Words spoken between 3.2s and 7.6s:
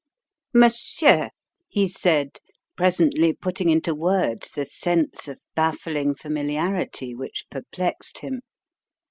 putting into words the sense of baffling familiarity which